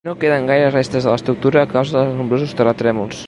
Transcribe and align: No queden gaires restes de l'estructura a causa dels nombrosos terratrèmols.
No 0.07 0.13
queden 0.21 0.47
gaires 0.51 0.71
restes 0.77 1.05
de 1.07 1.13
l'estructura 1.15 1.63
a 1.63 1.69
causa 1.75 1.99
dels 1.99 2.19
nombrosos 2.23 2.57
terratrèmols. 2.63 3.19